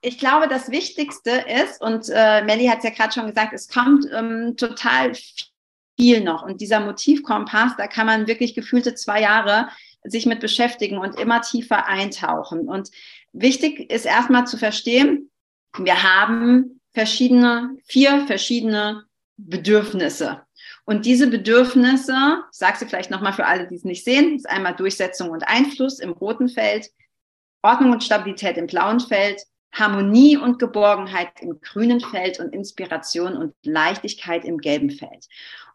[0.01, 3.69] ich glaube, das Wichtigste ist, und äh, Melly hat es ja gerade schon gesagt, es
[3.69, 5.13] kommt ähm, total
[5.99, 6.45] viel noch.
[6.45, 9.69] Und dieser Motivkompass, da kann man wirklich gefühlte zwei Jahre
[10.11, 12.69] sich mit beschäftigen und immer tiefer eintauchen.
[12.69, 12.91] Und
[13.33, 15.31] wichtig ist erstmal zu verstehen,
[15.77, 19.05] wir haben verschiedene, vier verschiedene
[19.37, 20.43] Bedürfnisse.
[20.85, 24.75] Und diese Bedürfnisse, sagst du vielleicht nochmal für alle, die es nicht sehen, ist einmal
[24.75, 26.91] Durchsetzung und Einfluss im roten Feld,
[27.63, 29.43] Ordnung und Stabilität im blauen Feld,
[29.73, 35.27] Harmonie und Geborgenheit im grünen Feld und Inspiration und Leichtigkeit im gelben Feld.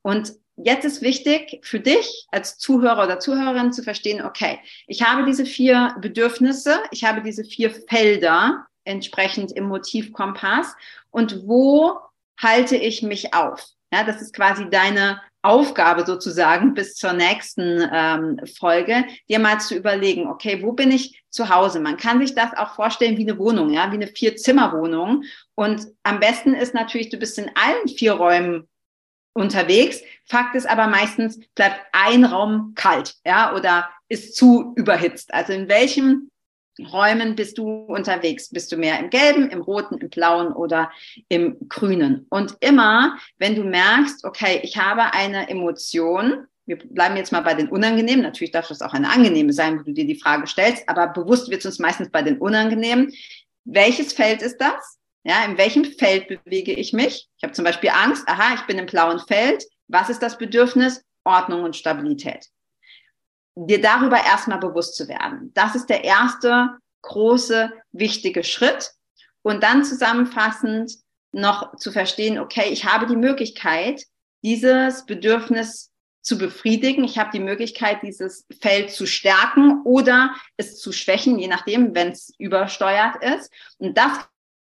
[0.02, 5.26] Und jetzt ist wichtig für dich als Zuhörer oder Zuhörerin zu verstehen, okay, ich habe
[5.26, 10.76] diese vier Bedürfnisse, ich habe diese vier Felder entsprechend im Motivkompass
[11.10, 12.00] und wo
[12.42, 13.66] halte ich mich auf?
[13.94, 19.76] Ja, das ist quasi deine Aufgabe sozusagen bis zur nächsten ähm, Folge, dir mal zu
[19.76, 21.82] überlegen, okay, wo bin ich zu Hause?
[21.82, 25.24] Man kann sich das auch vorstellen wie eine Wohnung, ja, wie eine Vier-Zimmer-Wohnung.
[25.56, 28.70] Und am besten ist natürlich, du bist in allen vier Räumen
[29.34, 30.00] unterwegs.
[30.26, 35.34] Fakt ist aber meistens bleibt ein Raum kalt, ja, oder ist zu überhitzt.
[35.34, 36.30] Also in welchem
[36.80, 38.50] Räumen bist du unterwegs?
[38.50, 40.92] Bist du mehr im Gelben, im Roten, im Blauen oder
[41.30, 42.26] im Grünen?
[42.30, 47.54] Und immer, wenn du merkst, okay, ich habe eine Emotion, wir bleiben jetzt mal bei
[47.54, 50.88] den Unangenehmen, natürlich darf das auch eine angenehme sein, wo du dir die Frage stellst,
[50.88, 53.14] aber bewusst wird es uns meistens bei den Unangenehmen.
[53.66, 54.98] Welches Feld ist das?
[55.24, 57.30] Ja, in welchem Feld bewege ich mich?
[57.38, 59.64] Ich habe zum Beispiel Angst, aha, ich bin im blauen Feld.
[59.88, 61.04] Was ist das Bedürfnis?
[61.24, 62.50] Ordnung und Stabilität
[63.56, 65.52] dir darüber erstmal bewusst zu werden.
[65.54, 68.92] Das ist der erste große, wichtige Schritt.
[69.42, 70.94] Und dann zusammenfassend
[71.34, 74.04] noch zu verstehen, okay, ich habe die Möglichkeit,
[74.44, 75.92] dieses Bedürfnis
[76.22, 77.04] zu befriedigen.
[77.04, 82.10] Ich habe die Möglichkeit, dieses Feld zu stärken oder es zu schwächen, je nachdem, wenn
[82.10, 83.52] es übersteuert ist.
[83.78, 84.20] Und das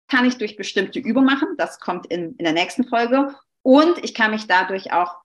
[0.07, 1.49] kann ich durch bestimmte Übungen machen.
[1.57, 3.35] Das kommt in, in der nächsten Folge.
[3.63, 5.21] Und ich kann mich dadurch auch,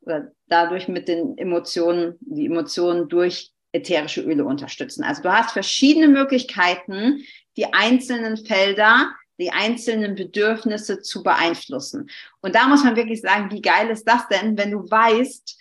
[0.47, 5.05] dadurch mit den Emotionen, die Emotionen durch ätherische Öle unterstützen.
[5.05, 7.25] Also du hast verschiedene Möglichkeiten,
[7.57, 12.11] die einzelnen Felder, die einzelnen Bedürfnisse zu beeinflussen.
[12.41, 15.59] Und da muss man wirklich sagen, wie geil ist das denn, wenn du weißt,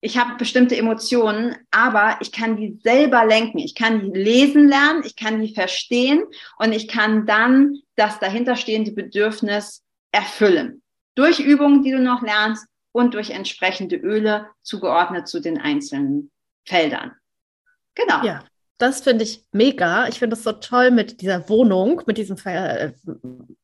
[0.00, 3.58] ich habe bestimmte Emotionen, aber ich kann die selber lenken.
[3.58, 6.24] Ich kann die lesen lernen, ich kann die verstehen
[6.58, 9.82] und ich kann dann das dahinterstehende Bedürfnis
[10.12, 10.82] erfüllen.
[11.14, 16.30] Durch Übungen, die du noch lernst und durch entsprechende Öle zugeordnet zu den einzelnen
[16.64, 17.12] Feldern.
[17.96, 18.24] Genau.
[18.24, 18.44] Ja,
[18.78, 20.06] das finde ich mega.
[20.06, 22.92] Ich finde es so toll mit dieser Wohnung, mit diesem, äh,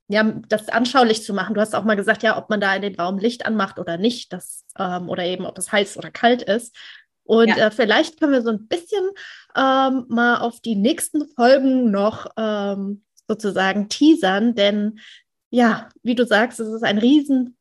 [0.08, 1.54] ja, das anschaulich zu machen.
[1.54, 3.98] Du hast auch mal gesagt, ja, ob man da in den Raum Licht anmacht oder
[3.98, 6.74] nicht, das, ähm, oder eben, ob es heiß oder kalt ist.
[7.24, 7.68] Und ja.
[7.68, 9.04] äh, vielleicht können wir so ein bisschen
[9.56, 14.98] ähm, mal auf die nächsten Folgen noch ähm, sozusagen teasern, denn
[15.50, 17.56] ja, wie du sagst, es ist ein riesen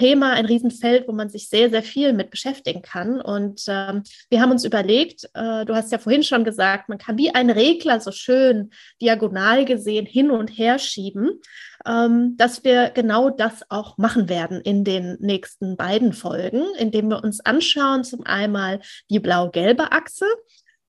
[0.00, 3.20] Thema, ein Riesenfeld, wo man sich sehr, sehr viel mit beschäftigen kann.
[3.20, 7.18] Und ähm, wir haben uns überlegt, äh, du hast ja vorhin schon gesagt, man kann
[7.18, 8.70] wie ein Regler so schön
[9.00, 11.40] diagonal gesehen hin und her schieben,
[11.86, 17.22] ähm, dass wir genau das auch machen werden in den nächsten beiden Folgen, indem wir
[17.22, 18.80] uns anschauen, zum einmal
[19.10, 20.24] die blau-gelbe Achse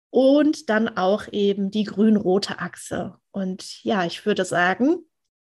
[0.10, 3.16] und dann auch eben die grün-rote Achse.
[3.32, 4.98] Und ja, ich würde sagen,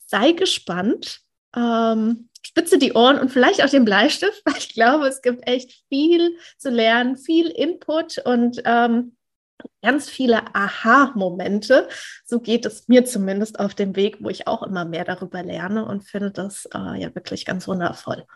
[0.06, 1.20] sei gespannt.
[1.56, 5.84] Ähm, spitze die Ohren und vielleicht auch den Bleistift, weil ich glaube, es gibt echt
[5.88, 9.16] viel zu lernen, viel Input und ähm,
[9.82, 11.88] ganz viele Aha-Momente.
[12.24, 15.84] So geht es mir zumindest auf dem Weg, wo ich auch immer mehr darüber lerne
[15.84, 18.26] und finde das äh, ja wirklich ganz wundervoll.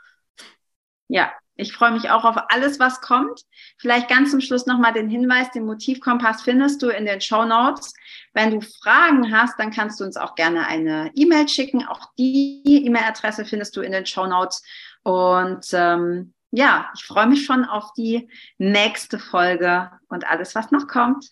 [1.08, 3.42] Ja, ich freue mich auch auf alles, was kommt.
[3.78, 7.94] Vielleicht ganz zum Schluss nochmal den Hinweis, den Motivkompass findest du in den Show Notes.
[8.34, 11.86] Wenn du Fragen hast, dann kannst du uns auch gerne eine E-Mail schicken.
[11.86, 14.62] Auch die E-Mail-Adresse findest du in den Show Notes.
[15.02, 20.86] Und ähm, ja, ich freue mich schon auf die nächste Folge und alles, was noch
[20.86, 21.30] kommt.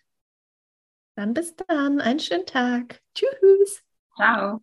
[1.17, 2.01] Dann bis dann.
[2.01, 3.01] Einen schönen Tag.
[3.15, 3.83] Tschüss.
[4.17, 4.63] Ciao.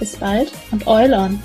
[0.00, 1.38] Bis bald und Eulon!